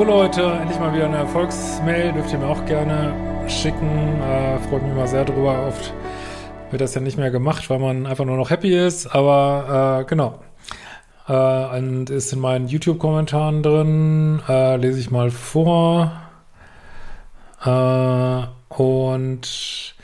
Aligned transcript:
Leute, 0.00 0.42
endlich 0.42 0.80
mal 0.80 0.94
wieder 0.94 1.04
eine 1.04 1.18
Erfolgsmail. 1.18 2.12
Dürft 2.12 2.32
ihr 2.32 2.38
mir 2.38 2.46
auch 2.46 2.64
gerne 2.64 3.12
schicken. 3.46 4.20
Äh, 4.22 4.58
freut 4.60 4.82
mich 4.82 4.94
mal 4.94 5.06
sehr 5.06 5.26
drüber. 5.26 5.66
Oft 5.68 5.92
wird 6.70 6.80
das 6.80 6.94
ja 6.94 7.02
nicht 7.02 7.18
mehr 7.18 7.30
gemacht, 7.30 7.68
weil 7.68 7.78
man 7.78 8.06
einfach 8.06 8.24
nur 8.24 8.38
noch 8.38 8.48
happy 8.48 8.74
ist. 8.74 9.06
Aber 9.14 10.00
äh, 10.00 10.04
genau. 10.06 10.40
Äh, 11.28 11.78
und 11.78 12.08
ist 12.08 12.32
in 12.32 12.40
meinen 12.40 12.68
YouTube-Kommentaren 12.68 13.62
drin. 13.62 14.40
Äh, 14.48 14.76
lese 14.76 14.98
ich 14.98 15.10
mal 15.10 15.30
vor. 15.30 16.10
Äh, 17.62 18.44
und 18.74 19.94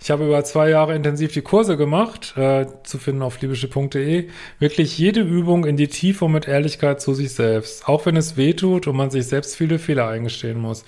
ich 0.00 0.10
habe 0.10 0.26
über 0.26 0.44
zwei 0.44 0.70
Jahre 0.70 0.94
intensiv 0.94 1.32
die 1.32 1.42
Kurse 1.42 1.76
gemacht, 1.76 2.34
äh, 2.36 2.66
zu 2.84 2.98
finden 2.98 3.22
auf 3.22 3.40
libysche.de. 3.40 4.28
Wirklich 4.60 4.96
jede 4.96 5.20
Übung 5.20 5.64
in 5.64 5.76
die 5.76 5.88
Tiefe 5.88 6.26
und 6.26 6.32
mit 6.32 6.46
Ehrlichkeit 6.46 7.00
zu 7.00 7.14
sich 7.14 7.34
selbst. 7.34 7.88
Auch 7.88 8.06
wenn 8.06 8.16
es 8.16 8.36
weh 8.36 8.54
tut 8.54 8.86
und 8.86 8.96
man 8.96 9.10
sich 9.10 9.26
selbst 9.26 9.56
viele 9.56 9.78
Fehler 9.78 10.06
eingestehen 10.08 10.60
muss. 10.60 10.84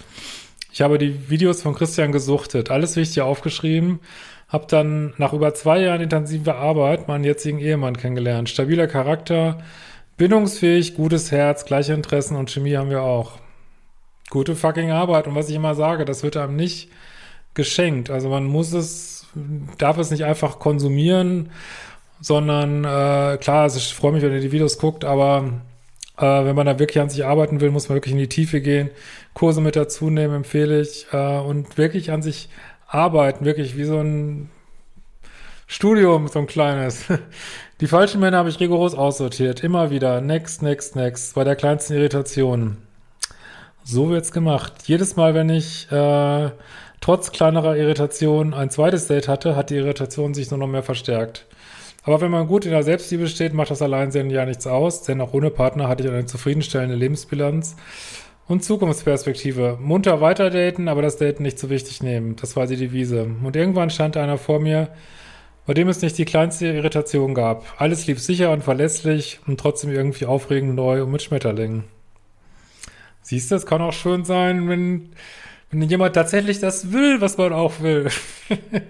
Ich 0.72 0.80
habe 0.80 0.98
die 0.98 1.28
Videos 1.28 1.62
von 1.62 1.74
Christian 1.74 2.12
gesuchtet, 2.12 2.70
alles 2.70 2.94
wichtig 2.94 3.22
aufgeschrieben, 3.22 3.98
habe 4.48 4.66
dann 4.68 5.14
nach 5.18 5.32
über 5.32 5.52
zwei 5.54 5.80
Jahren 5.80 6.00
intensiver 6.00 6.56
Arbeit 6.56 7.08
meinen 7.08 7.24
jetzigen 7.24 7.58
Ehemann 7.58 7.96
kennengelernt. 7.96 8.48
Stabiler 8.48 8.86
Charakter, 8.86 9.58
bindungsfähig, 10.16 10.94
gutes 10.94 11.32
Herz, 11.32 11.64
gleiche 11.64 11.94
Interessen 11.94 12.36
und 12.36 12.50
Chemie 12.50 12.76
haben 12.76 12.90
wir 12.90 13.02
auch. 13.02 13.38
Gute 14.30 14.54
fucking 14.54 14.92
Arbeit. 14.92 15.26
Und 15.26 15.34
was 15.34 15.48
ich 15.48 15.56
immer 15.56 15.74
sage, 15.74 16.04
das 16.04 16.22
wird 16.22 16.36
einem 16.36 16.54
nicht 16.54 16.88
geschenkt. 17.54 18.10
Also 18.10 18.28
man 18.28 18.44
muss 18.44 18.72
es, 18.72 19.26
darf 19.78 19.98
es 19.98 20.10
nicht 20.10 20.24
einfach 20.24 20.58
konsumieren, 20.58 21.50
sondern 22.20 22.84
äh, 22.84 23.38
klar, 23.38 23.62
also 23.62 23.78
ich 23.78 23.94
freue 23.94 24.12
mich, 24.12 24.22
wenn 24.22 24.32
ihr 24.32 24.40
die 24.40 24.52
Videos 24.52 24.78
guckt, 24.78 25.04
aber 25.04 25.62
äh, 26.18 26.44
wenn 26.44 26.56
man 26.56 26.66
da 26.66 26.78
wirklich 26.78 27.00
an 27.00 27.10
sich 27.10 27.24
arbeiten 27.24 27.60
will, 27.60 27.70
muss 27.70 27.88
man 27.88 27.96
wirklich 27.96 28.12
in 28.12 28.18
die 28.18 28.28
Tiefe 28.28 28.60
gehen, 28.60 28.90
Kurse 29.34 29.60
mit 29.60 29.76
dazu 29.76 30.10
nehmen, 30.10 30.34
empfehle 30.34 30.80
ich, 30.80 31.06
äh, 31.12 31.38
und 31.38 31.78
wirklich 31.78 32.10
an 32.12 32.22
sich 32.22 32.48
arbeiten, 32.86 33.44
wirklich 33.44 33.76
wie 33.76 33.84
so 33.84 33.98
ein 33.98 34.50
Studium, 35.66 36.28
so 36.28 36.40
ein 36.40 36.46
kleines. 36.46 37.04
Die 37.80 37.86
falschen 37.86 38.20
Männer 38.20 38.38
habe 38.38 38.50
ich 38.50 38.60
rigoros 38.60 38.94
aussortiert, 38.94 39.62
immer 39.64 39.90
wieder, 39.90 40.20
next, 40.20 40.62
next, 40.62 40.96
next, 40.96 41.34
bei 41.34 41.44
der 41.44 41.56
kleinsten 41.56 41.94
Irritation. 41.94 42.76
So 43.84 44.10
wird's 44.10 44.32
gemacht. 44.32 44.72
Jedes 44.84 45.16
Mal, 45.16 45.34
wenn 45.34 45.48
ich 45.48 45.90
äh, 45.90 46.50
trotz 47.00 47.32
kleinerer 47.32 47.76
Irritation 47.76 48.54
ein 48.54 48.70
zweites 48.70 49.06
Date 49.06 49.28
hatte, 49.28 49.56
hat 49.56 49.70
die 49.70 49.76
Irritation 49.76 50.34
sich 50.34 50.50
nur 50.50 50.58
noch 50.58 50.66
mehr 50.66 50.82
verstärkt. 50.82 51.46
Aber 52.02 52.20
wenn 52.20 52.30
man 52.30 52.46
gut 52.46 52.64
in 52.64 52.70
der 52.70 52.82
Selbstliebe 52.82 53.28
steht, 53.28 53.52
macht 53.52 53.70
das 53.70 53.82
Alleinsehen 53.82 54.30
ja 54.30 54.46
nichts 54.46 54.66
aus, 54.66 55.02
denn 55.02 55.20
auch 55.20 55.34
ohne 55.34 55.50
Partner 55.50 55.88
hatte 55.88 56.04
ich 56.04 56.10
eine 56.10 56.26
zufriedenstellende 56.26 56.94
Lebensbilanz 56.94 57.76
und 58.46 58.64
Zukunftsperspektive. 58.64 59.78
Munter 59.80 60.20
weiterdaten, 60.20 60.88
aber 60.88 61.02
das 61.02 61.18
Daten 61.18 61.42
nicht 61.42 61.58
so 61.58 61.68
wichtig 61.70 62.02
nehmen. 62.02 62.36
Das 62.36 62.56
war 62.56 62.66
die 62.66 62.76
Devise. 62.76 63.30
Und 63.44 63.54
irgendwann 63.54 63.90
stand 63.90 64.16
einer 64.16 64.38
vor 64.38 64.60
mir, 64.60 64.88
bei 65.66 65.74
dem 65.74 65.88
es 65.88 66.02
nicht 66.02 66.16
die 66.18 66.24
kleinste 66.24 66.66
Irritation 66.66 67.34
gab. 67.34 67.64
Alles 67.78 68.06
lief 68.06 68.18
sicher 68.18 68.50
und 68.50 68.64
verlässlich 68.64 69.38
und 69.46 69.60
trotzdem 69.60 69.92
irgendwie 69.92 70.26
aufregend 70.26 70.74
neu 70.74 71.02
und 71.02 71.12
mit 71.12 71.22
Schmetterlingen. 71.22 71.84
Siehst 73.22 73.50
du, 73.50 73.54
es 73.54 73.66
kann 73.66 73.82
auch 73.82 73.92
schön 73.92 74.24
sein, 74.24 74.68
wenn 74.68 75.10
wenn 75.70 75.82
jemand 75.82 76.14
tatsächlich 76.14 76.58
das 76.58 76.92
will, 76.92 77.20
was 77.20 77.38
man 77.38 77.52
auch 77.52 77.80
will. 77.80 78.08
äh, 78.50 78.82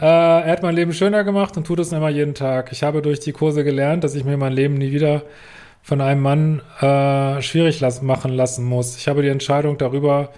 er 0.00 0.50
hat 0.50 0.62
mein 0.62 0.74
Leben 0.74 0.92
schöner 0.92 1.22
gemacht 1.24 1.56
und 1.56 1.66
tut 1.66 1.78
es 1.80 1.92
immer 1.92 2.08
jeden 2.08 2.34
Tag. 2.34 2.72
Ich 2.72 2.82
habe 2.82 3.02
durch 3.02 3.20
die 3.20 3.32
Kurse 3.32 3.62
gelernt, 3.62 4.04
dass 4.04 4.14
ich 4.14 4.24
mir 4.24 4.36
mein 4.36 4.52
Leben 4.52 4.74
nie 4.74 4.90
wieder 4.92 5.22
von 5.82 6.00
einem 6.00 6.22
Mann 6.22 6.62
äh, 6.80 7.42
schwierig 7.42 7.80
las 7.80 8.02
machen 8.02 8.32
lassen 8.32 8.64
muss. 8.64 8.96
Ich 8.96 9.08
habe 9.08 9.22
die 9.22 9.28
Entscheidung 9.28 9.78
darüber, 9.78 10.32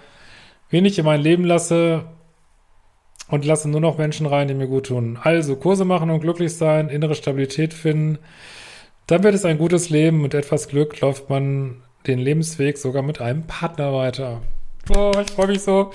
wen 0.69 0.85
ich 0.85 0.99
in 0.99 1.05
mein 1.05 1.21
Leben 1.21 1.45
lasse 1.45 2.05
und 3.29 3.45
lasse 3.45 3.69
nur 3.69 3.81
noch 3.81 3.97
Menschen 3.97 4.25
rein, 4.25 4.49
die 4.49 4.53
mir 4.53 4.67
gut 4.67 4.87
tun. 4.87 5.19
Also 5.21 5.55
Kurse 5.55 5.85
machen 5.85 6.09
und 6.09 6.19
glücklich 6.19 6.55
sein, 6.55 6.89
innere 6.89 7.15
Stabilität 7.15 7.73
finden. 7.73 8.19
Dann 9.07 9.23
wird 9.23 9.35
es 9.35 9.45
ein 9.45 9.57
gutes 9.57 9.89
Leben. 9.89 10.21
Mit 10.21 10.33
etwas 10.33 10.67
Glück 10.67 10.99
läuft 11.01 11.29
man 11.29 11.81
den 12.07 12.19
Lebensweg 12.19 12.77
sogar 12.77 13.03
mit 13.03 13.21
einem 13.21 13.43
Partner 13.43 13.93
weiter. 13.93 14.41
Oh, 14.93 15.11
ich 15.21 15.31
freue 15.31 15.47
mich 15.47 15.61
so. 15.61 15.91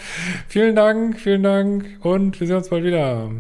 Vielen 0.49 0.75
Dank, 0.75 1.21
vielen 1.21 1.43
Dank 1.43 1.99
und 2.03 2.41
wir 2.41 2.47
sehen 2.47 2.57
uns 2.57 2.71
bald 2.71 2.85
wieder. 2.85 3.31